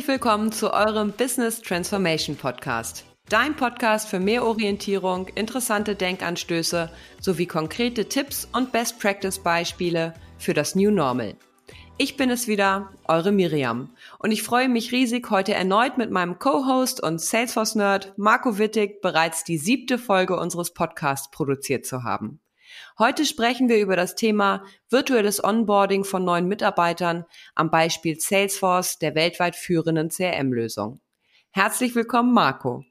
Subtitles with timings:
[0.00, 3.04] Herzlich willkommen zu eurem Business Transformation Podcast.
[3.28, 6.90] Dein Podcast für mehr Orientierung, interessante Denkanstöße
[7.20, 11.36] sowie konkrete Tipps und Best Practice Beispiele für das New Normal.
[11.98, 13.90] Ich bin es wieder, eure Miriam.
[14.18, 19.44] Und ich freue mich riesig, heute erneut mit meinem Co-Host und Salesforce-Nerd Marco Wittig bereits
[19.44, 22.40] die siebte Folge unseres Podcasts produziert zu haben.
[23.00, 29.14] Heute sprechen wir über das Thema virtuelles Onboarding von neuen Mitarbeitern am Beispiel Salesforce, der
[29.14, 31.00] weltweit führenden CRM-Lösung.
[31.48, 32.84] Herzlich willkommen, Marco.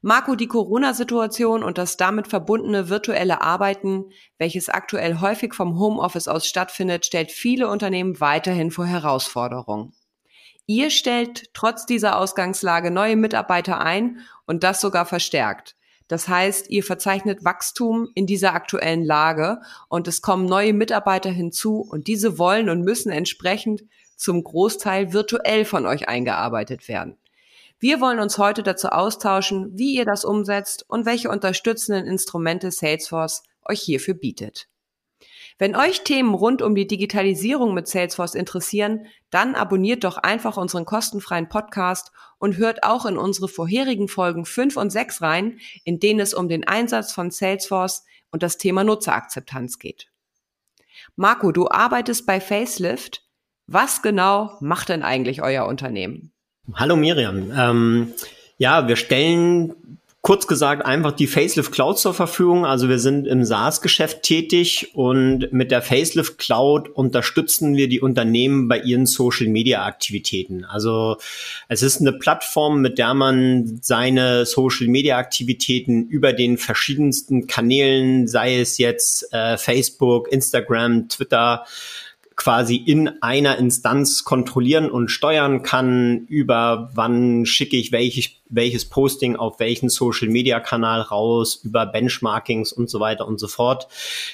[0.00, 6.46] Marco, die Corona-Situation und das damit verbundene virtuelle Arbeiten, welches aktuell häufig vom Homeoffice aus
[6.46, 9.92] stattfindet, stellt viele Unternehmen weiterhin vor Herausforderungen.
[10.66, 15.74] Ihr stellt trotz dieser Ausgangslage neue Mitarbeiter ein und das sogar verstärkt.
[16.08, 21.80] Das heißt, ihr verzeichnet Wachstum in dieser aktuellen Lage und es kommen neue Mitarbeiter hinzu
[21.80, 23.84] und diese wollen und müssen entsprechend
[24.16, 27.16] zum Großteil virtuell von euch eingearbeitet werden.
[27.78, 33.42] Wir wollen uns heute dazu austauschen, wie ihr das umsetzt und welche unterstützenden Instrumente Salesforce
[33.66, 34.68] euch hierfür bietet.
[35.56, 40.84] Wenn euch Themen rund um die Digitalisierung mit Salesforce interessieren, dann abonniert doch einfach unseren
[40.84, 46.18] kostenfreien Podcast und hört auch in unsere vorherigen Folgen 5 und 6 rein, in denen
[46.18, 50.08] es um den Einsatz von Salesforce und das Thema Nutzerakzeptanz geht.
[51.14, 53.22] Marco, du arbeitest bei Facelift.
[53.66, 56.32] Was genau macht denn eigentlich euer Unternehmen?
[56.74, 57.52] Hallo Miriam.
[57.56, 58.12] Ähm,
[58.58, 62.64] ja, wir stellen kurz gesagt einfach die Facelift Cloud zur Verfügung.
[62.64, 68.66] Also wir sind im SaaS-Geschäft tätig und mit der Facelift Cloud unterstützen wir die Unternehmen
[68.66, 70.64] bei ihren Social-Media-Aktivitäten.
[70.64, 71.18] Also
[71.68, 78.78] es ist eine Plattform, mit der man seine Social-Media-Aktivitäten über den verschiedensten Kanälen, sei es
[78.78, 81.66] jetzt äh, Facebook, Instagram, Twitter,
[82.36, 89.36] quasi in einer Instanz kontrollieren und steuern kann, über wann schicke ich welches, welches Posting
[89.36, 93.88] auf welchen Social-Media-Kanal raus, über Benchmarkings und so weiter und so fort,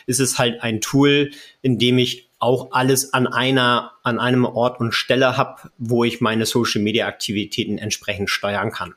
[0.07, 1.31] ist es halt ein Tool,
[1.63, 6.21] in dem ich auch alles an einer, an einem Ort und Stelle habe, wo ich
[6.21, 8.95] meine Social-Media-Aktivitäten entsprechend steuern kann.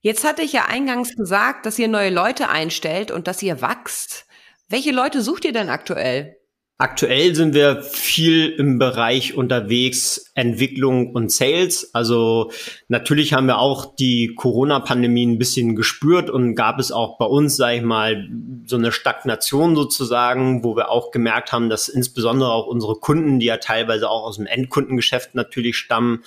[0.00, 4.26] Jetzt hatte ich ja eingangs gesagt, dass ihr neue Leute einstellt und dass ihr wachst.
[4.68, 6.36] Welche Leute sucht ihr denn aktuell?
[6.78, 11.94] Aktuell sind wir viel im Bereich unterwegs, Entwicklung und Sales.
[11.94, 12.50] Also
[12.88, 17.56] natürlich haben wir auch die Corona-Pandemie ein bisschen gespürt und gab es auch bei uns,
[17.56, 18.28] sage ich mal,
[18.66, 23.46] so eine Stagnation sozusagen, wo wir auch gemerkt haben, dass insbesondere auch unsere Kunden, die
[23.46, 26.24] ja teilweise auch aus dem Endkundengeschäft natürlich stammen,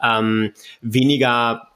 [0.00, 1.67] ähm, weniger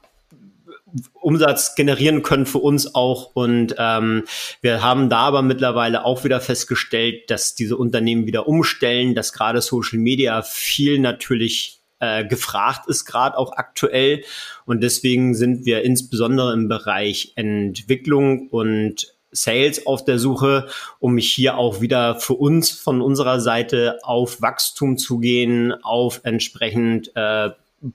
[1.13, 3.31] Umsatz generieren können für uns auch.
[3.33, 4.23] Und ähm,
[4.61, 9.61] wir haben da aber mittlerweile auch wieder festgestellt, dass diese Unternehmen wieder umstellen, dass gerade
[9.61, 14.23] Social Media viel natürlich äh, gefragt ist, gerade auch aktuell.
[14.65, 20.67] Und deswegen sind wir insbesondere im Bereich Entwicklung und Sales auf der Suche,
[20.99, 27.11] um hier auch wieder für uns von unserer Seite auf Wachstum zu gehen, auf entsprechend
[27.15, 27.49] äh,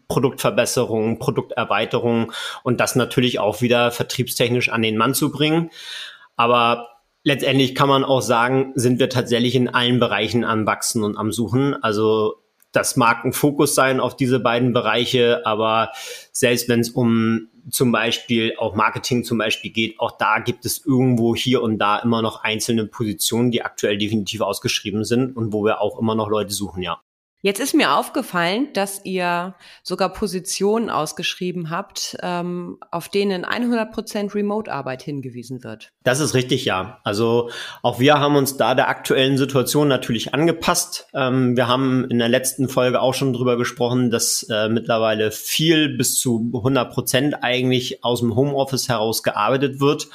[0.08, 2.32] Produktverbesserung, Produkterweiterung
[2.62, 5.70] und das natürlich auch wieder vertriebstechnisch an den Mann zu bringen.
[6.36, 6.88] Aber
[7.24, 11.32] letztendlich kann man auch sagen, sind wir tatsächlich in allen Bereichen am Wachsen und am
[11.32, 11.74] Suchen.
[11.82, 12.36] Also
[12.72, 15.90] das mag ein Fokus sein auf diese beiden Bereiche, aber
[16.32, 20.84] selbst wenn es um zum Beispiel auch Marketing zum Beispiel geht, auch da gibt es
[20.84, 25.64] irgendwo hier und da immer noch einzelne Positionen, die aktuell definitiv ausgeschrieben sind und wo
[25.64, 27.00] wir auch immer noch Leute suchen, ja.
[27.40, 29.54] Jetzt ist mir aufgefallen, dass ihr
[29.84, 35.92] sogar Positionen ausgeschrieben habt, ähm, auf denen 100% Remote-Arbeit hingewiesen wird.
[36.02, 36.98] Das ist richtig, ja.
[37.04, 37.50] Also
[37.82, 41.06] auch wir haben uns da der aktuellen Situation natürlich angepasst.
[41.14, 45.96] Ähm, wir haben in der letzten Folge auch schon drüber gesprochen, dass äh, mittlerweile viel
[45.96, 50.08] bis zu 100% eigentlich aus dem Homeoffice heraus gearbeitet wird.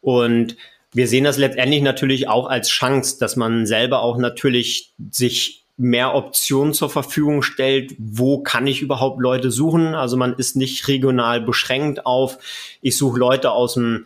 [0.00, 0.56] Und
[0.92, 6.14] wir sehen das letztendlich natürlich auch als Chance, dass man selber auch natürlich sich mehr
[6.14, 7.94] Optionen zur Verfügung stellt.
[7.98, 9.94] Wo kann ich überhaupt Leute suchen?
[9.94, 12.38] Also man ist nicht regional beschränkt auf,
[12.82, 14.04] ich suche Leute aus dem,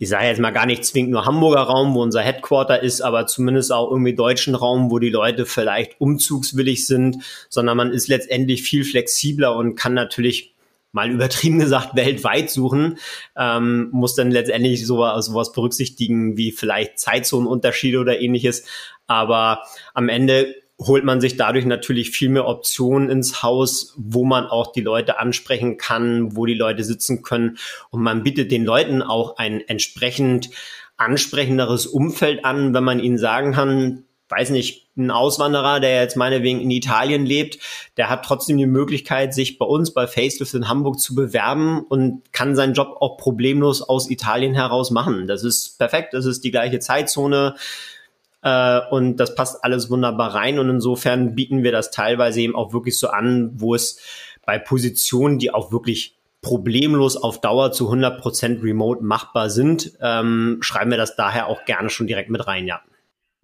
[0.00, 3.28] ich sage jetzt mal gar nicht zwingend nur Hamburger Raum, wo unser Headquarter ist, aber
[3.28, 7.18] zumindest auch irgendwie deutschen Raum, wo die Leute vielleicht umzugswillig sind,
[7.48, 10.52] sondern man ist letztendlich viel flexibler und kann natürlich
[10.90, 12.98] mal übertrieben gesagt weltweit suchen,
[13.36, 18.64] ähm, muss dann letztendlich sowas, sowas berücksichtigen wie vielleicht Zeitzonenunterschiede oder ähnliches.
[19.06, 19.62] Aber
[19.92, 24.72] am Ende holt man sich dadurch natürlich viel mehr Optionen ins Haus, wo man auch
[24.72, 27.58] die Leute ansprechen kann, wo die Leute sitzen können.
[27.90, 30.50] Und man bietet den Leuten auch ein entsprechend
[30.96, 36.60] ansprechenderes Umfeld an, wenn man ihnen sagen kann, weiß nicht, ein Auswanderer, der jetzt meinetwegen
[36.60, 37.58] in Italien lebt,
[37.96, 42.32] der hat trotzdem die Möglichkeit, sich bei uns bei Facelift in Hamburg zu bewerben und
[42.32, 45.26] kann seinen Job auch problemlos aus Italien heraus machen.
[45.26, 47.54] Das ist perfekt, das ist die gleiche Zeitzone
[48.44, 52.72] äh, und das passt alles wunderbar rein und insofern bieten wir das teilweise eben auch
[52.72, 53.98] wirklich so an, wo es
[54.44, 60.90] bei Positionen, die auch wirklich problemlos auf Dauer zu 100% remote machbar sind, ähm, schreiben
[60.90, 62.82] wir das daher auch gerne schon direkt mit rein, ja.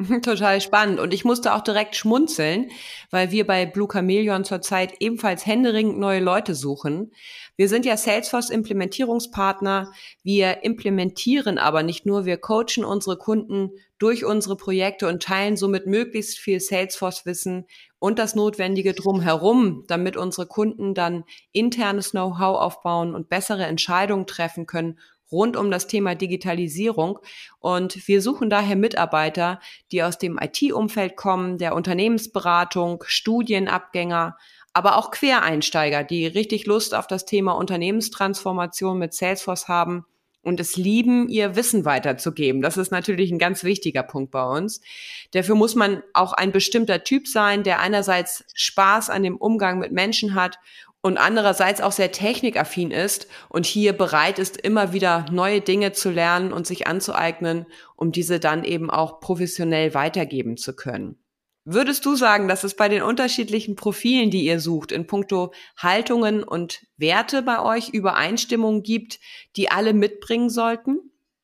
[0.22, 0.98] Total spannend.
[0.98, 2.70] Und ich musste auch direkt schmunzeln,
[3.10, 7.12] weil wir bei Blue Chameleon zurzeit ebenfalls händeringend neue Leute suchen.
[7.56, 9.92] Wir sind ja Salesforce Implementierungspartner.
[10.22, 15.86] Wir implementieren aber nicht nur, wir coachen unsere Kunden durch unsere Projekte und teilen somit
[15.86, 17.66] möglichst viel Salesforce Wissen
[17.98, 24.64] und das Notwendige drumherum, damit unsere Kunden dann internes Know-how aufbauen und bessere Entscheidungen treffen
[24.64, 24.98] können
[25.30, 27.18] rund um das Thema Digitalisierung.
[27.58, 29.60] Und wir suchen daher Mitarbeiter,
[29.92, 34.36] die aus dem IT-Umfeld kommen, der Unternehmensberatung, Studienabgänger,
[34.72, 40.04] aber auch Quereinsteiger, die richtig Lust auf das Thema Unternehmenstransformation mit Salesforce haben
[40.42, 42.62] und es lieben, ihr Wissen weiterzugeben.
[42.62, 44.80] Das ist natürlich ein ganz wichtiger Punkt bei uns.
[45.32, 49.92] Dafür muss man auch ein bestimmter Typ sein, der einerseits Spaß an dem Umgang mit
[49.92, 50.58] Menschen hat
[51.02, 56.10] und andererseits auch sehr technikaffin ist und hier bereit ist, immer wieder neue Dinge zu
[56.10, 57.66] lernen und sich anzueignen,
[57.96, 61.16] um diese dann eben auch professionell weitergeben zu können.
[61.64, 66.42] Würdest du sagen, dass es bei den unterschiedlichen Profilen, die ihr sucht, in puncto Haltungen
[66.42, 69.20] und Werte bei euch Übereinstimmungen gibt,
[69.56, 70.98] die alle mitbringen sollten?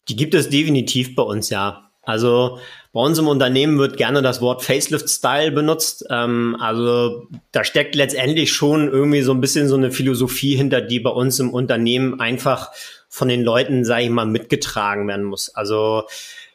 [0.08, 1.85] Die gibt es definitiv bei uns, ja.
[2.06, 2.58] Also
[2.92, 6.06] bei uns im Unternehmen wird gerne das Wort Facelift-Style benutzt.
[6.08, 11.00] Ähm, also da steckt letztendlich schon irgendwie so ein bisschen so eine Philosophie hinter, die
[11.00, 12.70] bei uns im Unternehmen einfach
[13.08, 15.54] von den Leuten, sage ich mal, mitgetragen werden muss.
[15.54, 16.04] Also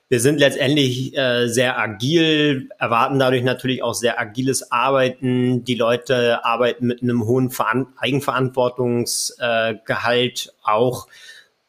[0.07, 5.63] wir sind letztendlich äh, sehr agil, erwarten dadurch natürlich auch sehr agiles Arbeiten.
[5.63, 10.48] Die Leute arbeiten mit einem hohen Veran Eigenverantwortungsgehalt.
[10.48, 11.07] Äh, auch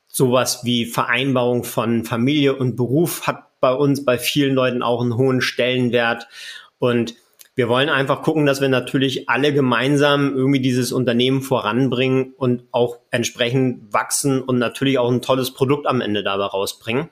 [0.08, 5.16] sowas wie Vereinbarung von Familie und Beruf hat bei uns, bei vielen Leuten auch einen
[5.16, 6.26] hohen Stellenwert.
[6.78, 7.14] Und
[7.54, 12.98] wir wollen einfach gucken, dass wir natürlich alle gemeinsam irgendwie dieses Unternehmen voranbringen und auch
[13.10, 17.08] entsprechend wachsen und natürlich auch ein tolles Produkt am Ende dabei rausbringen.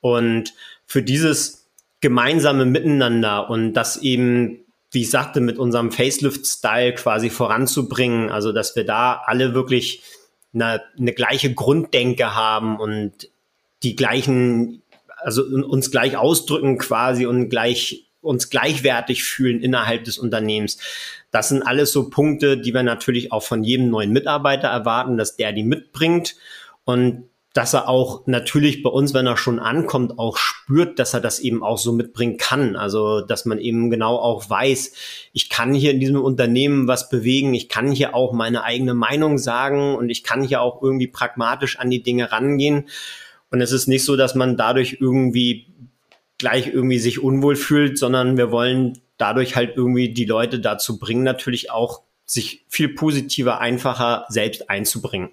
[0.00, 0.54] Und
[0.86, 1.68] für dieses
[2.00, 4.60] gemeinsame Miteinander und das eben,
[4.92, 10.02] wie ich sagte, mit unserem Facelift-Style quasi voranzubringen, also dass wir da alle wirklich
[10.54, 13.30] eine, eine gleiche Grunddenke haben und
[13.82, 14.82] die gleichen
[15.22, 20.78] also uns gleich ausdrücken quasi und gleich uns gleichwertig fühlen innerhalb des Unternehmens.
[21.30, 25.36] Das sind alles so Punkte, die wir natürlich auch von jedem neuen Mitarbeiter erwarten, dass
[25.36, 26.36] der die mitbringt
[26.84, 31.20] und dass er auch natürlich bei uns, wenn er schon ankommt, auch spürt, dass er
[31.20, 32.76] das eben auch so mitbringen kann.
[32.76, 34.92] Also, dass man eben genau auch weiß,
[35.32, 39.38] ich kann hier in diesem Unternehmen was bewegen, ich kann hier auch meine eigene Meinung
[39.38, 42.88] sagen und ich kann hier auch irgendwie pragmatisch an die Dinge rangehen.
[43.50, 45.66] Und es ist nicht so, dass man dadurch irgendwie
[46.38, 51.24] gleich irgendwie sich unwohl fühlt, sondern wir wollen dadurch halt irgendwie die Leute dazu bringen,
[51.24, 55.30] natürlich auch sich viel positiver, einfacher selbst einzubringen.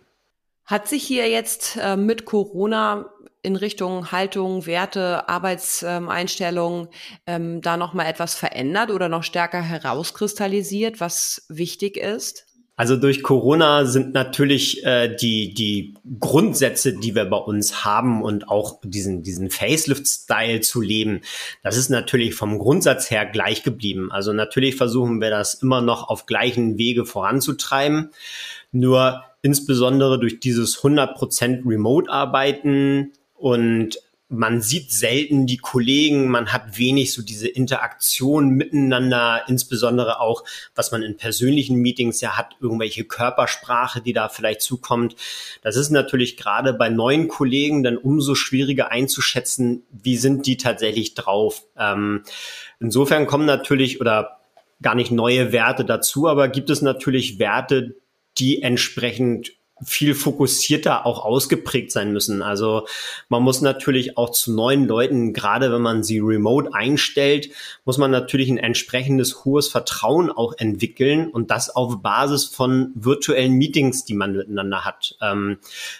[0.65, 3.11] Hat sich hier jetzt äh, mit Corona
[3.43, 6.87] in Richtung Haltung, Werte, Arbeitseinstellungen
[7.27, 12.44] ähm, da noch mal etwas verändert oder noch stärker herauskristallisiert, was wichtig ist?
[12.77, 18.49] Also durch Corona sind natürlich äh, die, die Grundsätze, die wir bei uns haben und
[18.49, 21.21] auch diesen, diesen Facelift-Style zu leben,
[21.63, 24.11] das ist natürlich vom Grundsatz her gleich geblieben.
[24.11, 28.09] Also natürlich versuchen wir das immer noch auf gleichen Wege voranzutreiben.
[28.73, 37.13] Nur insbesondere durch dieses 100% Remote-Arbeiten und man sieht selten die Kollegen, man hat wenig
[37.13, 44.01] so diese Interaktion miteinander, insbesondere auch, was man in persönlichen Meetings ja hat, irgendwelche Körpersprache,
[44.01, 45.15] die da vielleicht zukommt.
[45.61, 51.13] Das ist natürlich gerade bei neuen Kollegen dann umso schwieriger einzuschätzen, wie sind die tatsächlich
[51.13, 51.63] drauf.
[51.77, 52.23] Ähm,
[52.79, 54.39] insofern kommen natürlich oder
[54.81, 57.95] gar nicht neue Werte dazu, aber gibt es natürlich Werte,
[58.37, 59.53] die entsprechend
[59.83, 62.41] viel fokussierter auch ausgeprägt sein müssen.
[62.41, 62.87] Also
[63.27, 67.49] man muss natürlich auch zu neuen Leuten, gerade wenn man sie remote einstellt,
[67.83, 73.53] muss man natürlich ein entsprechendes hohes Vertrauen auch entwickeln und das auf Basis von virtuellen
[73.53, 75.17] Meetings, die man miteinander hat.
[75.21, 75.57] Ähm,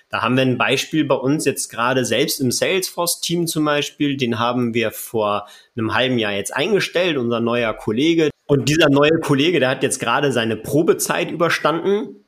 [0.10, 4.40] da haben wir ein Beispiel bei uns jetzt gerade selbst im Salesforce-Team zum Beispiel, den
[4.40, 8.30] haben wir vor einem halben Jahr jetzt eingestellt, unser neuer Kollege.
[8.48, 12.24] Und dieser neue Kollege, der hat jetzt gerade seine Probezeit überstanden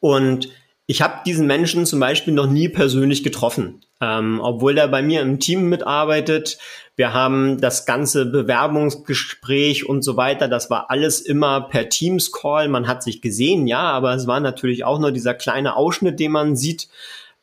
[0.00, 0.48] und
[0.90, 5.20] Ich habe diesen Menschen zum Beispiel noch nie persönlich getroffen, ähm, obwohl er bei mir
[5.20, 6.56] im Team mitarbeitet.
[6.96, 10.48] Wir haben das ganze Bewerbungsgespräch und so weiter.
[10.48, 12.68] Das war alles immer per Teams-Call.
[12.68, 16.32] Man hat sich gesehen, ja, aber es war natürlich auch nur dieser kleine Ausschnitt, den
[16.32, 16.88] man sieht.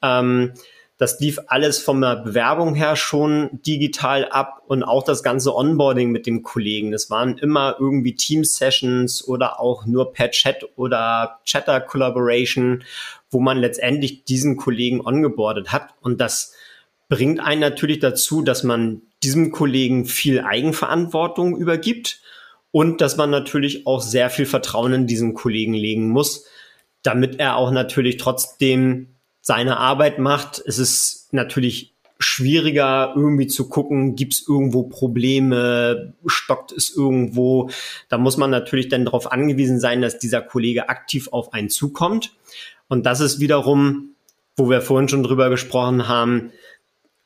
[0.01, 0.53] Ähm,
[0.97, 6.09] das lief alles von der Bewerbung her schon digital ab und auch das ganze Onboarding
[6.09, 6.91] mit dem Kollegen.
[6.91, 12.83] Das waren immer irgendwie Team-Sessions oder auch nur per Chat oder Chatter-Collaboration,
[13.35, 15.89] wo man letztendlich diesen Kollegen ongeboardet hat.
[15.99, 16.53] Und das
[17.09, 22.21] bringt einen natürlich dazu, dass man diesem Kollegen viel Eigenverantwortung übergibt
[22.71, 26.45] und dass man natürlich auch sehr viel Vertrauen in diesen Kollegen legen muss,
[27.03, 29.09] damit er auch natürlich trotzdem
[29.41, 30.63] seine Arbeit macht.
[30.65, 37.69] Es ist natürlich schwieriger irgendwie zu gucken, gibt es irgendwo Probleme, stockt es irgendwo.
[38.07, 42.31] Da muss man natürlich dann darauf angewiesen sein, dass dieser Kollege aktiv auf einen zukommt.
[42.87, 44.15] Und das ist wiederum,
[44.55, 46.51] wo wir vorhin schon drüber gesprochen haben,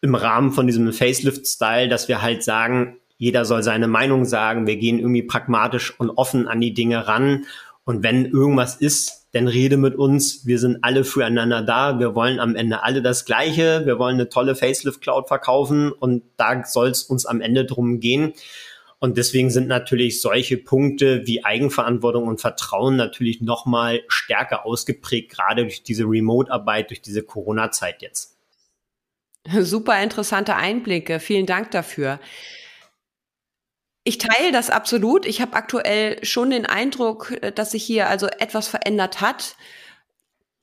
[0.01, 4.77] im Rahmen von diesem Facelift-Style, dass wir halt sagen, jeder soll seine Meinung sagen, wir
[4.77, 7.45] gehen irgendwie pragmatisch und offen an die Dinge ran.
[7.83, 10.45] Und wenn irgendwas ist, dann rede mit uns.
[10.45, 11.99] Wir sind alle füreinander da.
[11.99, 13.85] Wir wollen am Ende alle das Gleiche.
[13.85, 17.99] Wir wollen eine tolle Facelift Cloud verkaufen und da soll es uns am Ende drum
[17.99, 18.33] gehen.
[18.99, 25.63] Und deswegen sind natürlich solche Punkte wie Eigenverantwortung und Vertrauen natürlich nochmal stärker ausgeprägt, gerade
[25.63, 28.37] durch diese Remote-Arbeit, durch diese Corona-Zeit jetzt.
[29.59, 31.19] Super interessante Einblicke.
[31.19, 32.19] Vielen Dank dafür.
[34.03, 35.25] Ich teile das absolut.
[35.25, 39.55] Ich habe aktuell schon den Eindruck, äh, dass sich hier also etwas verändert hat.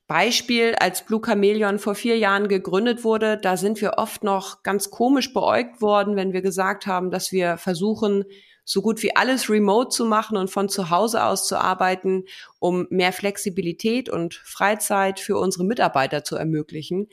[0.07, 4.89] Beispiel, als Blue Chameleon vor vier Jahren gegründet wurde, da sind wir oft noch ganz
[4.89, 8.23] komisch beäugt worden, wenn wir gesagt haben, dass wir versuchen,
[8.63, 12.25] so gut wie alles remote zu machen und von zu Hause aus zu arbeiten,
[12.59, 17.07] um mehr Flexibilität und Freizeit für unsere Mitarbeiter zu ermöglichen.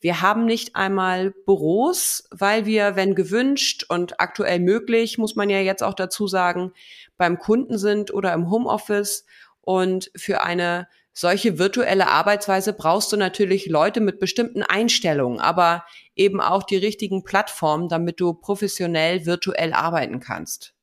[0.00, 5.60] Wir haben nicht einmal Büros, weil wir, wenn gewünscht und aktuell möglich, muss man ja
[5.60, 6.72] jetzt auch dazu sagen,
[7.16, 9.24] beim Kunden sind oder im Homeoffice.
[9.60, 10.88] Und für eine
[11.18, 15.84] solche virtuelle Arbeitsweise brauchst du natürlich Leute mit bestimmten Einstellungen, aber
[16.14, 20.74] eben auch die richtigen Plattformen, damit du professionell virtuell arbeiten kannst.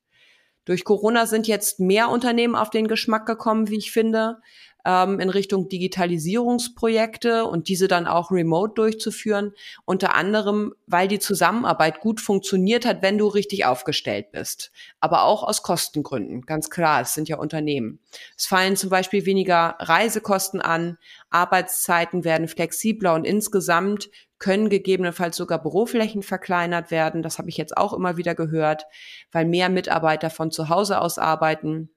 [0.66, 4.42] Durch Corona sind jetzt mehr Unternehmen auf den Geschmack gekommen, wie ich finde
[4.86, 9.54] ähm, in Richtung Digitalisierungsprojekte und diese dann auch remote durchzuführen.
[9.84, 14.72] Unter anderem, weil die Zusammenarbeit gut funktioniert hat, wenn du richtig aufgestellt bist.
[15.00, 16.42] Aber auch aus Kostengründen.
[16.42, 18.00] Ganz klar, es sind ja Unternehmen.
[18.38, 20.98] Es fallen zum Beispiel weniger Reisekosten an,
[21.30, 27.24] Arbeitszeiten werden flexibler und insgesamt können gegebenenfalls sogar Büroflächen verkleinert werden.
[27.24, 28.86] Das habe ich jetzt auch immer wieder gehört,
[29.32, 31.90] weil mehr Mitarbeiter von zu Hause aus arbeiten.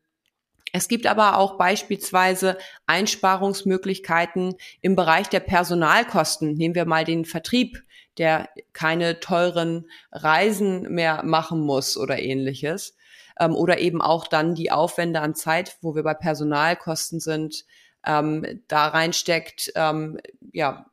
[0.72, 6.54] Es gibt aber auch beispielsweise Einsparungsmöglichkeiten im Bereich der Personalkosten.
[6.54, 7.82] Nehmen wir mal den Vertrieb,
[8.18, 12.96] der keine teuren Reisen mehr machen muss oder ähnliches.
[13.40, 17.64] Ähm, oder eben auch dann die Aufwände an Zeit, wo wir bei Personalkosten sind,
[18.04, 20.18] ähm, da reinsteckt, ähm,
[20.52, 20.90] ja,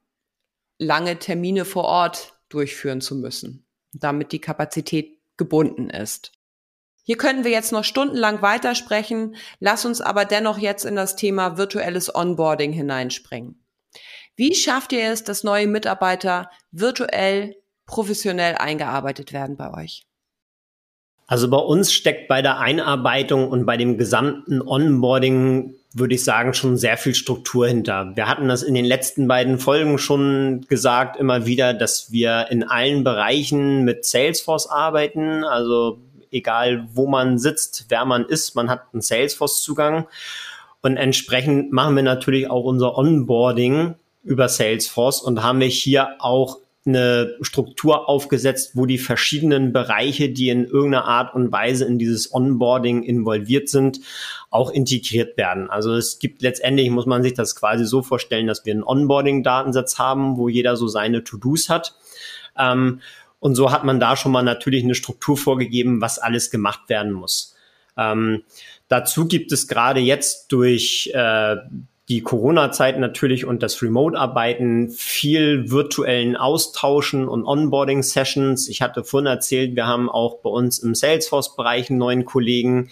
[0.78, 6.35] lange Termine vor Ort durchführen zu müssen, damit die Kapazität gebunden ist.
[7.08, 11.56] Hier können wir jetzt noch stundenlang weitersprechen, lass uns aber dennoch jetzt in das Thema
[11.56, 13.64] virtuelles Onboarding hineinspringen.
[14.36, 20.08] Wie schafft ihr es, dass neue Mitarbeiter virtuell professionell eingearbeitet werden bei euch?
[21.28, 26.56] Also bei uns steckt bei der Einarbeitung und bei dem gesamten Onboarding, würde ich sagen,
[26.56, 28.16] schon sehr viel Struktur hinter.
[28.16, 32.64] Wir hatten das in den letzten beiden Folgen schon gesagt, immer wieder, dass wir in
[32.64, 35.44] allen Bereichen mit Salesforce arbeiten.
[35.44, 36.00] Also
[36.36, 40.08] egal wo man sitzt, wer man ist, man hat einen Salesforce-Zugang.
[40.82, 46.60] Und entsprechend machen wir natürlich auch unser Onboarding über Salesforce und haben wir hier auch
[46.86, 52.32] eine Struktur aufgesetzt, wo die verschiedenen Bereiche, die in irgendeiner Art und Weise in dieses
[52.32, 54.02] Onboarding involviert sind,
[54.52, 55.70] auch integriert werden.
[55.70, 59.98] Also es gibt letztendlich, muss man sich das quasi so vorstellen, dass wir einen Onboarding-Datensatz
[59.98, 61.96] haben, wo jeder so seine To-Dos hat.
[62.58, 63.02] Ähm,
[63.46, 67.12] und so hat man da schon mal natürlich eine Struktur vorgegeben, was alles gemacht werden
[67.12, 67.56] muss.
[67.96, 68.42] Ähm,
[68.88, 71.58] dazu gibt es gerade jetzt durch äh,
[72.10, 78.68] die Corona-Zeit natürlich und das Remote-Arbeiten viel virtuellen Austauschen und Onboarding-Sessions.
[78.68, 82.90] Ich hatte vorhin erzählt, wir haben auch bei uns im Salesforce-Bereich einen neuen Kollegen,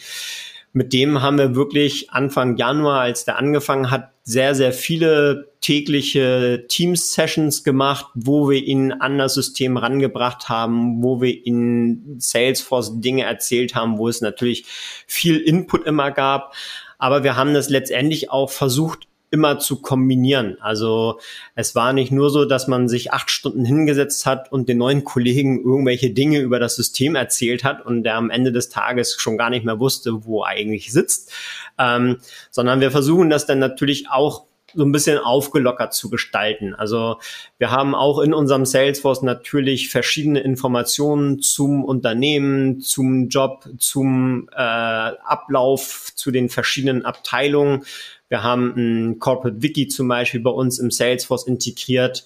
[0.71, 6.65] mit dem haben wir wirklich Anfang Januar, als der angefangen hat, sehr, sehr viele tägliche
[6.67, 13.23] Teams-Sessions gemacht, wo wir ihn an das System rangebracht haben, wo wir ihn Salesforce Dinge
[13.23, 14.65] erzählt haben, wo es natürlich
[15.07, 16.53] viel Input immer gab.
[16.99, 20.57] Aber wir haben das letztendlich auch versucht, immer zu kombinieren.
[20.59, 21.19] Also
[21.55, 25.05] es war nicht nur so, dass man sich acht Stunden hingesetzt hat und den neuen
[25.05, 29.37] Kollegen irgendwelche Dinge über das System erzählt hat und der am Ende des Tages schon
[29.37, 31.31] gar nicht mehr wusste, wo er eigentlich sitzt,
[31.79, 32.17] ähm,
[32.51, 36.73] sondern wir versuchen das dann natürlich auch so ein bisschen aufgelockert zu gestalten.
[36.73, 37.17] Also
[37.57, 44.57] wir haben auch in unserem Salesforce natürlich verschiedene Informationen zum Unternehmen, zum Job, zum äh,
[44.57, 47.85] Ablauf, zu den verschiedenen Abteilungen.
[48.29, 52.25] Wir haben ein Corporate Wiki zum Beispiel bei uns im Salesforce integriert.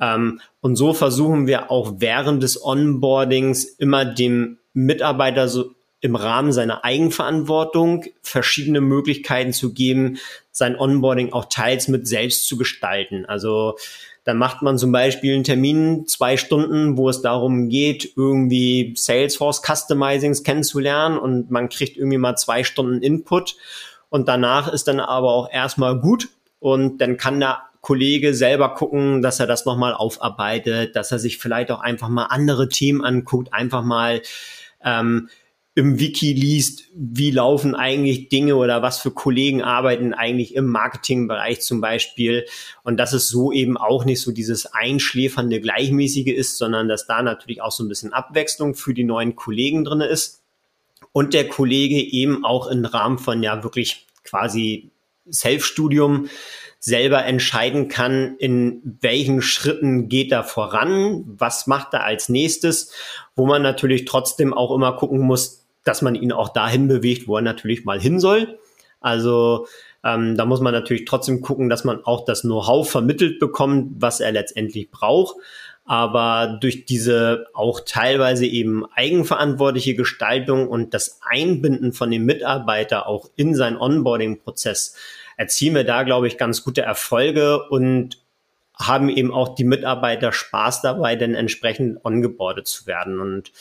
[0.00, 6.52] Ähm, und so versuchen wir auch während des Onboardings immer dem Mitarbeiter so im Rahmen
[6.52, 10.18] seiner Eigenverantwortung verschiedene Möglichkeiten zu geben,
[10.52, 13.24] sein Onboarding auch teils mit selbst zu gestalten.
[13.24, 13.78] Also
[14.24, 19.62] dann macht man zum Beispiel einen Termin, zwei Stunden, wo es darum geht, irgendwie Salesforce
[19.62, 23.56] Customizings kennenzulernen und man kriegt irgendwie mal zwei Stunden Input
[24.10, 26.28] und danach ist dann aber auch erstmal gut
[26.60, 31.38] und dann kann der Kollege selber gucken, dass er das nochmal aufarbeitet, dass er sich
[31.38, 34.20] vielleicht auch einfach mal andere Themen anguckt, einfach mal
[34.84, 35.30] ähm,
[35.76, 41.62] im Wiki liest, wie laufen eigentlich Dinge oder was für Kollegen arbeiten eigentlich im Marketingbereich
[41.62, 42.46] zum Beispiel.
[42.84, 47.22] Und dass es so eben auch nicht so dieses einschläfernde Gleichmäßige ist, sondern dass da
[47.22, 50.42] natürlich auch so ein bisschen Abwechslung für die neuen Kollegen drinne ist.
[51.10, 54.90] Und der Kollege eben auch im Rahmen von ja wirklich quasi
[55.30, 56.28] Self-Studium
[56.78, 62.92] selber entscheiden kann, in welchen Schritten geht er voran, was macht er als nächstes,
[63.34, 67.36] wo man natürlich trotzdem auch immer gucken muss, dass man ihn auch dahin bewegt, wo
[67.36, 68.58] er natürlich mal hin soll.
[69.00, 69.66] Also
[70.02, 74.20] ähm, da muss man natürlich trotzdem gucken, dass man auch das Know-how vermittelt bekommt, was
[74.20, 75.36] er letztendlich braucht.
[75.86, 83.28] Aber durch diese auch teilweise eben eigenverantwortliche Gestaltung und das Einbinden von dem Mitarbeiter auch
[83.36, 84.96] in seinen Onboarding-Prozess
[85.36, 88.18] erzielen wir da, glaube ich, ganz gute Erfolge und
[88.74, 93.20] haben eben auch die Mitarbeiter Spaß dabei, denn entsprechend ongeboardet zu werden.
[93.20, 93.52] Und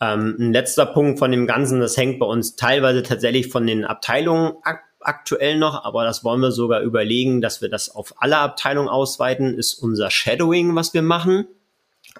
[0.00, 3.84] ähm, ein letzter Punkt von dem Ganzen, das hängt bei uns teilweise tatsächlich von den
[3.84, 8.36] Abteilungen ak aktuell noch, aber das wollen wir sogar überlegen, dass wir das auf alle
[8.36, 11.46] Abteilungen ausweiten, ist unser Shadowing, was wir machen.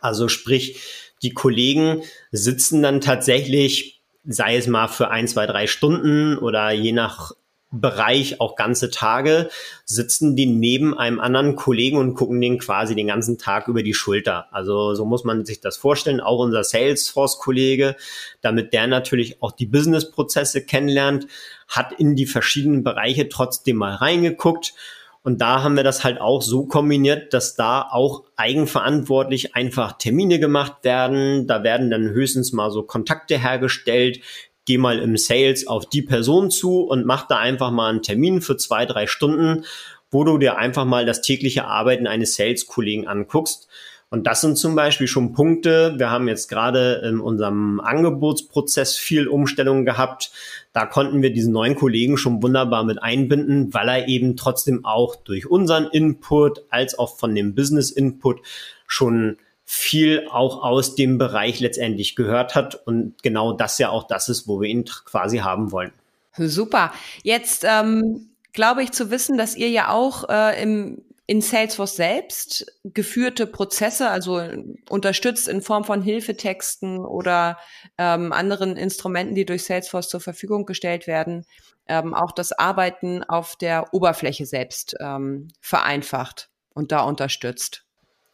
[0.01, 0.81] Also sprich,
[1.23, 2.03] die Kollegen
[2.33, 7.33] sitzen dann tatsächlich, sei es mal für ein, zwei, drei Stunden oder je nach
[7.73, 9.49] Bereich auch ganze Tage
[9.85, 13.95] sitzen die neben einem anderen Kollegen und gucken den quasi den ganzen Tag über die
[13.95, 14.49] Schulter.
[14.51, 16.21] Also so muss man sich das vorstellen.
[16.21, 17.95] Auch unser Salesforce-Kollege,
[18.41, 21.29] damit der natürlich auch die Business-Prozesse kennenlernt,
[21.69, 24.75] hat in die verschiedenen Bereiche trotzdem mal reingeguckt.
[25.23, 30.39] Und da haben wir das halt auch so kombiniert, dass da auch eigenverantwortlich einfach Termine
[30.41, 31.47] gemacht werden.
[31.47, 34.21] Da werden dann höchstens mal so Kontakte hergestellt,
[34.67, 38.41] geh mal im Sales auf die Person zu und mach da einfach mal einen Termin
[38.41, 39.65] für zwei, drei Stunden,
[40.11, 43.69] wo du dir einfach mal das tägliche Arbeiten eines Sales-Kollegen anguckst.
[44.13, 45.95] Und das sind zum Beispiel schon Punkte.
[45.97, 50.33] Wir haben jetzt gerade in unserem Angebotsprozess viel Umstellung gehabt.
[50.73, 55.15] Da konnten wir diesen neuen Kollegen schon wunderbar mit einbinden, weil er eben trotzdem auch
[55.15, 58.41] durch unseren Input als auch von dem Business Input
[58.89, 59.37] schon
[59.73, 64.49] viel auch aus dem Bereich letztendlich gehört hat und genau das ja auch das ist,
[64.49, 65.93] wo wir ihn quasi haben wollen.
[66.37, 66.93] Super.
[67.23, 72.67] Jetzt ähm, glaube ich zu wissen, dass ihr ja auch äh, im in Salesforce selbst
[72.83, 74.43] geführte Prozesse, also
[74.89, 77.57] unterstützt in Form von Hilfetexten oder
[77.97, 81.47] ähm, anderen Instrumenten, die durch Salesforce zur Verfügung gestellt werden,
[81.87, 87.85] ähm, auch das Arbeiten auf der Oberfläche selbst ähm, vereinfacht und da unterstützt.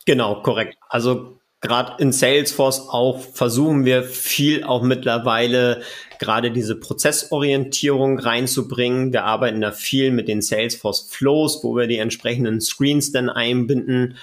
[0.07, 0.79] Genau, korrekt.
[0.89, 5.83] Also gerade in Salesforce auch versuchen wir viel auch mittlerweile
[6.19, 9.13] gerade diese Prozessorientierung reinzubringen.
[9.13, 14.17] Wir arbeiten da viel mit den Salesforce Flows, wo wir die entsprechenden Screens dann einbinden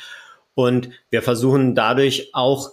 [0.56, 2.72] und wir versuchen dadurch auch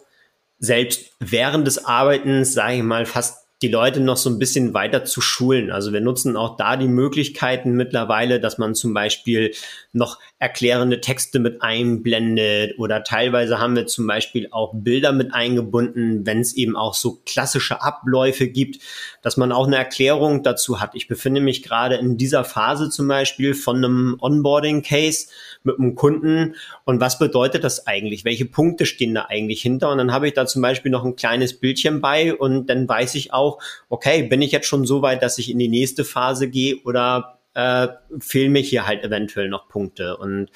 [0.59, 5.05] selbst während des Arbeitens, sage ich mal, fast die Leute noch so ein bisschen weiter
[5.05, 5.71] zu schulen.
[5.71, 9.53] Also wir nutzen auch da die Möglichkeiten mittlerweile, dass man zum Beispiel
[9.93, 16.25] noch erklärende Texte mit einblendet oder teilweise haben wir zum Beispiel auch Bilder mit eingebunden,
[16.25, 18.79] wenn es eben auch so klassische Abläufe gibt,
[19.21, 20.95] dass man auch eine Erklärung dazu hat.
[20.95, 25.27] Ich befinde mich gerade in dieser Phase zum Beispiel von einem Onboarding-Case
[25.63, 26.55] mit einem Kunden
[26.87, 28.25] und was bedeutet das eigentlich?
[28.25, 29.91] Welche Punkte stehen da eigentlich hinter?
[29.91, 33.15] Und dann habe ich da zum Beispiel noch ein kleines Bildchen bei und dann weiß
[33.17, 33.59] ich auch,
[33.91, 37.40] okay, bin ich jetzt schon so weit, dass ich in die nächste Phase gehe oder
[37.55, 37.89] äh,
[38.21, 40.17] fehlen mir hier halt eventuell noch Punkte.
[40.17, 40.51] Und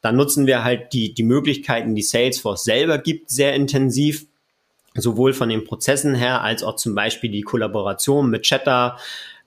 [0.00, 4.26] dann nutzen wir halt die, die Möglichkeiten, die Salesforce selber gibt, sehr intensiv,
[4.94, 8.98] sowohl von den Prozessen her als auch zum Beispiel die Kollaboration mit Chatter,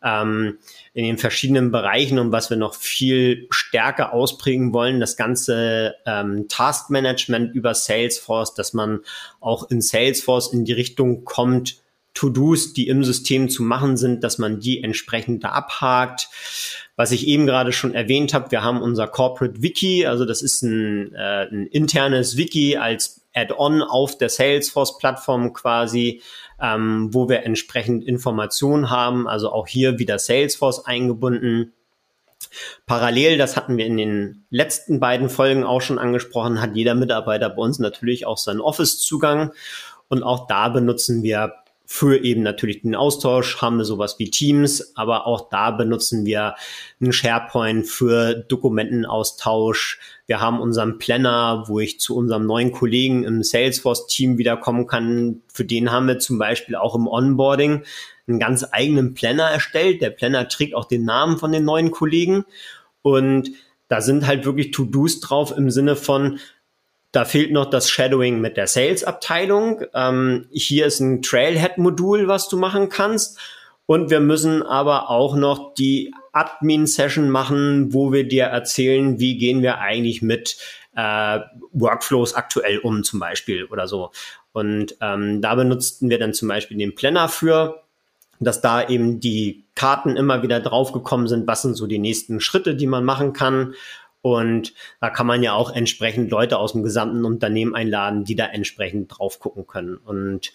[0.04, 0.60] ähm,
[0.94, 6.48] in den verschiedenen Bereichen und was wir noch viel stärker ausprägen wollen, das ganze ähm,
[6.50, 9.00] Taskmanagement über Salesforce, dass man
[9.40, 11.83] auch in Salesforce in die Richtung kommt,
[12.14, 16.30] To-Dos, die im System zu machen sind, dass man die entsprechend da abhakt.
[16.96, 20.62] Was ich eben gerade schon erwähnt habe, wir haben unser Corporate Wiki, also das ist
[20.62, 26.22] ein, äh, ein internes Wiki als Add-on auf der Salesforce-Plattform quasi,
[26.62, 31.74] ähm, wo wir entsprechend Informationen haben, also auch hier wieder Salesforce eingebunden.
[32.86, 37.50] Parallel, das hatten wir in den letzten beiden Folgen auch schon angesprochen, hat jeder Mitarbeiter
[37.50, 39.52] bei uns natürlich auch seinen Office-Zugang.
[40.10, 41.54] Und auch da benutzen wir
[41.96, 46.56] für eben natürlich den Austausch haben wir sowas wie Teams, aber auch da benutzen wir
[47.00, 50.00] einen SharePoint für Dokumentenaustausch.
[50.26, 55.44] Wir haben unseren Planner, wo ich zu unserem neuen Kollegen im Salesforce-Team wiederkommen kann.
[55.54, 57.84] Für den haben wir zum Beispiel auch im Onboarding
[58.28, 60.02] einen ganz eigenen Planner erstellt.
[60.02, 62.44] Der Planner trägt auch den Namen von den neuen Kollegen
[63.04, 63.52] und
[63.88, 66.40] da sind halt wirklich To-Dos drauf im Sinne von,
[67.14, 69.84] da fehlt noch das Shadowing mit der Sales-Abteilung.
[69.94, 73.40] Ähm, hier ist ein Trailhead-Modul, was du machen kannst.
[73.86, 79.62] Und wir müssen aber auch noch die Admin-Session machen, wo wir dir erzählen, wie gehen
[79.62, 80.58] wir eigentlich mit
[80.96, 81.40] äh,
[81.72, 84.10] Workflows aktuell um zum Beispiel oder so.
[84.52, 87.84] Und ähm, da benutzten wir dann zum Beispiel den Planner für,
[88.40, 92.74] dass da eben die Karten immer wieder draufgekommen sind, was sind so die nächsten Schritte,
[92.74, 93.76] die man machen kann.
[94.24, 98.46] Und da kann man ja auch entsprechend Leute aus dem gesamten Unternehmen einladen, die da
[98.46, 99.98] entsprechend drauf gucken können.
[99.98, 100.54] Und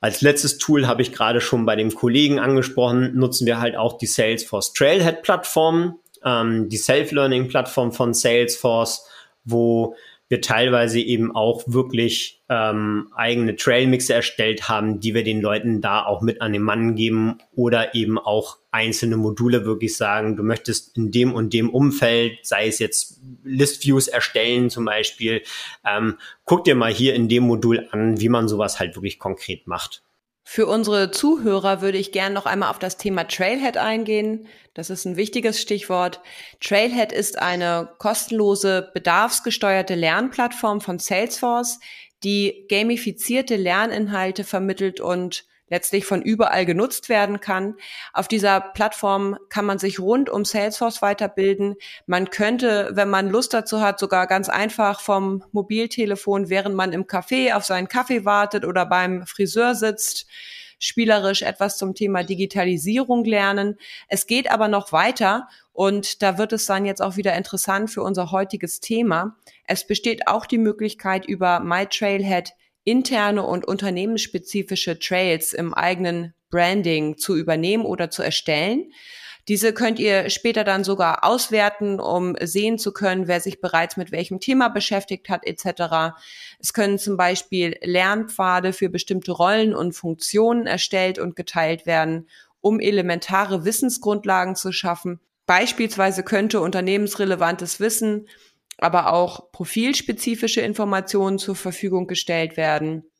[0.00, 3.98] als letztes Tool habe ich gerade schon bei dem Kollegen angesprochen, nutzen wir halt auch
[3.98, 9.06] die Salesforce Trailhead Plattform, ähm, die Self-Learning Plattform von Salesforce,
[9.44, 9.94] wo
[10.32, 16.06] wir teilweise eben auch wirklich ähm, eigene Trailmixe erstellt haben, die wir den Leuten da
[16.06, 20.96] auch mit an den Mann geben oder eben auch einzelne Module wirklich sagen, du möchtest
[20.96, 25.42] in dem und dem Umfeld, sei es jetzt List-Views erstellen zum Beispiel,
[25.86, 26.16] ähm,
[26.46, 30.02] guck dir mal hier in dem Modul an, wie man sowas halt wirklich konkret macht.
[30.44, 34.48] Für unsere Zuhörer würde ich gerne noch einmal auf das Thema Trailhead eingehen.
[34.74, 36.20] Das ist ein wichtiges Stichwort.
[36.60, 41.78] Trailhead ist eine kostenlose, bedarfsgesteuerte Lernplattform von Salesforce,
[42.24, 47.76] die gamifizierte Lerninhalte vermittelt und letztlich von überall genutzt werden kann.
[48.12, 51.76] Auf dieser Plattform kann man sich rund um Salesforce weiterbilden.
[52.04, 57.06] Man könnte, wenn man Lust dazu hat, sogar ganz einfach vom Mobiltelefon, während man im
[57.06, 60.26] Café auf seinen Kaffee wartet oder beim Friseur sitzt,
[60.78, 63.78] spielerisch etwas zum Thema Digitalisierung lernen.
[64.08, 68.02] Es geht aber noch weiter und da wird es dann jetzt auch wieder interessant für
[68.02, 69.36] unser heutiges Thema.
[69.66, 72.52] Es besteht auch die Möglichkeit, über MyTrailhead
[72.84, 78.92] interne und unternehmensspezifische Trails im eigenen Branding zu übernehmen oder zu erstellen.
[79.48, 84.12] Diese könnt ihr später dann sogar auswerten, um sehen zu können, wer sich bereits mit
[84.12, 86.14] welchem Thema beschäftigt hat etc.
[86.60, 92.28] Es können zum Beispiel Lernpfade für bestimmte Rollen und Funktionen erstellt und geteilt werden,
[92.60, 95.18] um elementare Wissensgrundlagen zu schaffen.
[95.46, 98.28] Beispielsweise könnte unternehmensrelevantes Wissen
[98.82, 103.10] aber auch profilspezifische Informationen zur Verfügung gestellt werden,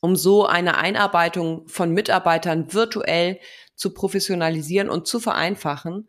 [0.00, 3.38] um so eine Einarbeitung von Mitarbeitern virtuell
[3.74, 6.08] zu professionalisieren und zu vereinfachen.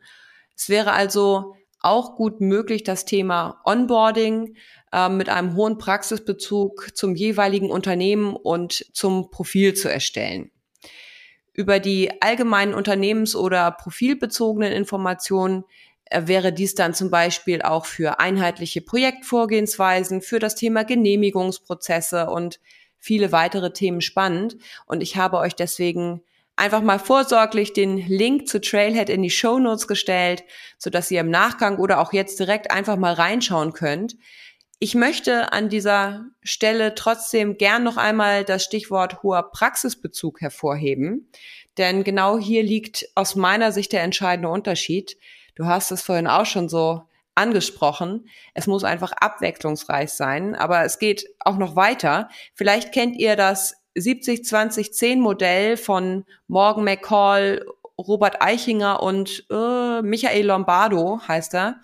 [0.55, 4.55] Es wäre also auch gut möglich, das Thema Onboarding
[4.91, 10.51] äh, mit einem hohen Praxisbezug zum jeweiligen Unternehmen und zum Profil zu erstellen.
[11.53, 15.63] Über die allgemeinen unternehmens- oder profilbezogenen Informationen
[16.12, 22.60] wäre dies dann zum Beispiel auch für einheitliche Projektvorgehensweisen, für das Thema Genehmigungsprozesse und
[22.98, 24.58] viele weitere Themen spannend.
[24.86, 26.22] Und ich habe euch deswegen
[26.56, 30.44] einfach mal vorsorglich den Link zu Trailhead in die Show Notes gestellt,
[30.78, 34.15] so dass ihr im Nachgang oder auch jetzt direkt einfach mal reinschauen könnt.
[34.80, 41.30] Ich möchte an dieser Stelle trotzdem gern noch einmal das Stichwort hoher Praxisbezug hervorheben,
[41.78, 45.18] denn genau hier liegt aus meiner Sicht der entscheidende Unterschied.
[45.56, 47.04] Du hast es vorhin auch schon so
[47.36, 48.28] angesprochen.
[48.54, 52.30] Es muss einfach abwechslungsreich sein, aber es geht auch noch weiter.
[52.54, 57.65] Vielleicht kennt ihr das 70-20-10 Modell von Morgan McCall,
[57.98, 61.80] Robert Eichinger und äh, Michael Lombardo heißt er.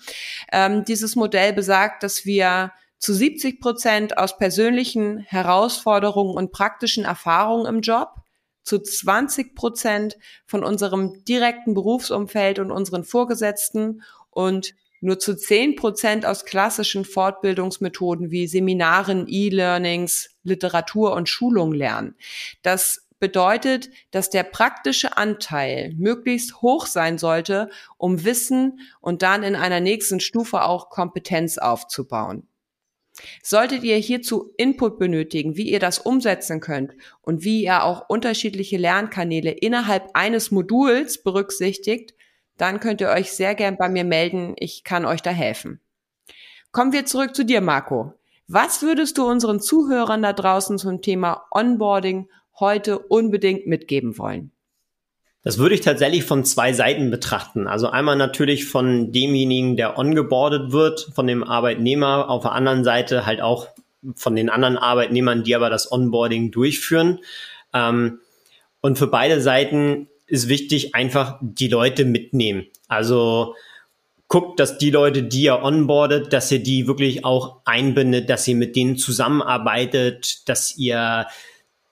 [0.52, 7.66] Ähm, dieses Modell besagt, dass wir zu 70 Prozent aus persönlichen Herausforderungen und praktischen Erfahrungen
[7.66, 8.21] im Job,
[8.64, 16.26] zu 20 Prozent von unserem direkten Berufsumfeld und unseren Vorgesetzten und nur zu 10 Prozent
[16.26, 22.16] aus klassischen Fortbildungsmethoden wie Seminaren, E-Learnings, Literatur und Schulung lernen.
[22.62, 29.56] Das bedeutet, dass der praktische Anteil möglichst hoch sein sollte, um Wissen und dann in
[29.56, 32.48] einer nächsten Stufe auch Kompetenz aufzubauen.
[33.44, 38.78] Solltet ihr hierzu Input benötigen, wie ihr das umsetzen könnt und wie ihr auch unterschiedliche
[38.78, 42.14] Lernkanäle innerhalb eines Moduls berücksichtigt,
[42.58, 44.54] dann könnt ihr euch sehr gern bei mir melden.
[44.58, 45.80] Ich kann euch da helfen.
[46.72, 48.14] Kommen wir zurück zu dir, Marco.
[48.48, 52.30] Was würdest du unseren Zuhörern da draußen zum Thema Onboarding
[52.60, 54.52] heute unbedingt mitgeben wollen?
[55.44, 57.68] Das würde ich tatsächlich von zwei Seiten betrachten.
[57.68, 63.26] Also einmal natürlich von demjenigen, der ongeboardet wird, von dem Arbeitnehmer, auf der anderen Seite
[63.26, 63.68] halt auch
[64.16, 67.20] von den anderen Arbeitnehmern, die aber das Onboarding durchführen.
[67.74, 68.20] Ähm,
[68.82, 72.68] und für beide Seiten ist wichtig, einfach die Leute mitnehmen.
[72.88, 73.56] Also
[74.28, 78.56] guckt, dass die Leute, die ihr onboardet, dass ihr die wirklich auch einbindet, dass ihr
[78.56, 81.28] mit denen zusammenarbeitet, dass ihr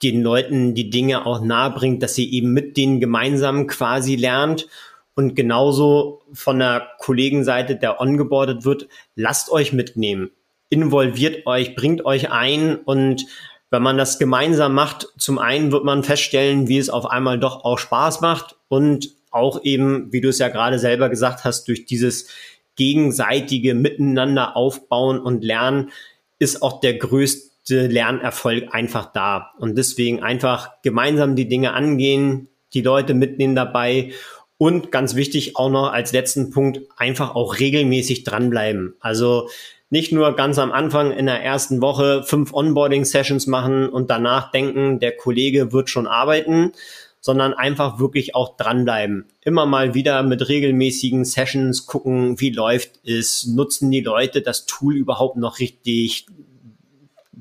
[0.04, 4.68] den Leuten die Dinge auch nahe bringt, dass ihr eben mit denen gemeinsam quasi lernt.
[5.16, 10.32] Und genauso von der Kollegenseite, der ongeboardet wird, lasst euch mitnehmen.
[10.70, 13.26] Involviert euch, bringt euch ein und
[13.72, 17.66] wenn man das gemeinsam macht, zum einen wird man feststellen, wie es auf einmal doch
[17.66, 21.86] auch Spaß macht und auch eben, wie du es ja gerade selber gesagt hast, durch
[21.86, 22.30] dieses
[22.76, 25.92] gegenseitige Miteinander aufbauen und lernen
[26.40, 29.52] ist auch der größte Lernerfolg einfach da.
[29.60, 34.12] Und deswegen einfach gemeinsam die Dinge angehen, die Leute mitnehmen dabei
[34.58, 38.96] und ganz wichtig auch noch als letzten Punkt einfach auch regelmäßig dranbleiben.
[39.00, 39.50] Also
[39.90, 45.00] nicht nur ganz am Anfang in der ersten Woche fünf Onboarding-Sessions machen und danach denken,
[45.00, 46.74] der Kollege wird schon arbeiten,
[47.22, 49.26] sondern einfach wirklich auch dranbleiben.
[49.42, 54.96] Immer mal wieder mit regelmäßigen Sessions gucken, wie läuft es, nutzen die Leute das Tool
[54.96, 56.28] überhaupt noch richtig,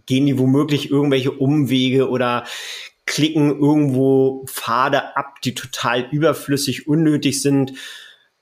[0.09, 2.45] gehen die womöglich irgendwelche Umwege oder
[3.07, 7.75] klicken irgendwo Pfade ab, die total überflüssig, unnötig sind.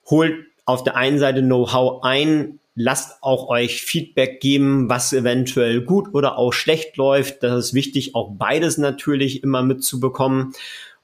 [0.09, 6.13] Holt auf der einen Seite Know-how ein, lasst auch euch Feedback geben, was eventuell gut
[6.13, 7.43] oder auch schlecht läuft.
[7.43, 10.53] Das ist wichtig, auch beides natürlich immer mitzubekommen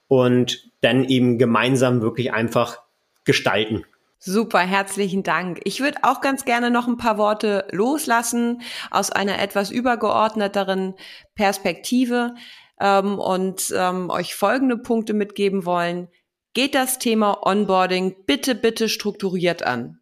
[0.08, 2.80] und dann eben gemeinsam wirklich einfach
[3.26, 3.84] gestalten.
[4.26, 5.60] Super, herzlichen Dank.
[5.66, 10.94] Ich würde auch ganz gerne noch ein paar Worte loslassen aus einer etwas übergeordneteren
[11.36, 12.34] Perspektive
[12.80, 16.08] ähm, und ähm, euch folgende Punkte mitgeben wollen.
[16.54, 20.00] Geht das Thema Onboarding bitte, bitte strukturiert an.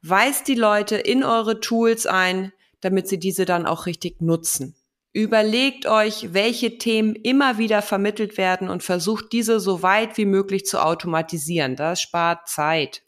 [0.00, 4.76] Weist die Leute in eure Tools ein, damit sie diese dann auch richtig nutzen.
[5.12, 10.64] Überlegt euch, welche Themen immer wieder vermittelt werden und versucht diese so weit wie möglich
[10.64, 11.76] zu automatisieren.
[11.76, 13.02] Das spart Zeit.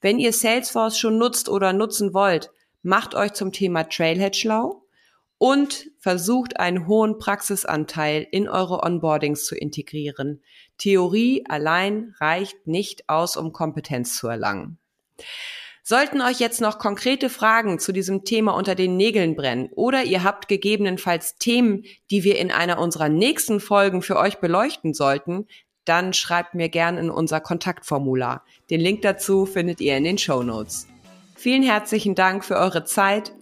[0.00, 2.50] Wenn ihr Salesforce schon nutzt oder nutzen wollt,
[2.82, 4.84] macht euch zum Thema Trailhead schlau
[5.36, 10.42] und versucht einen hohen Praxisanteil in eure Onboardings zu integrieren.
[10.78, 14.78] Theorie allein reicht nicht aus, um Kompetenz zu erlangen.
[15.82, 20.22] Sollten euch jetzt noch konkrete Fragen zu diesem Thema unter den Nägeln brennen oder ihr
[20.22, 25.46] habt gegebenenfalls Themen, die wir in einer unserer nächsten Folgen für euch beleuchten sollten,
[25.90, 28.44] dann schreibt mir gern in unser Kontaktformular.
[28.70, 30.86] Den Link dazu findet ihr in den Show Notes.
[31.34, 33.32] Vielen herzlichen Dank für eure Zeit.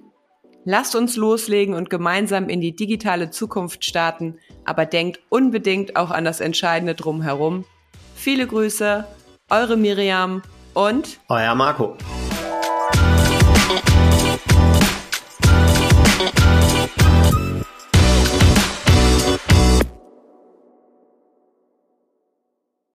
[0.65, 6.25] Lasst uns loslegen und gemeinsam in die digitale Zukunft starten, aber denkt unbedingt auch an
[6.25, 7.67] das Entscheidende drumherum.
[8.15, 9.05] Viele Grüße,
[9.51, 10.41] eure Miriam
[10.73, 11.99] und euer Marco.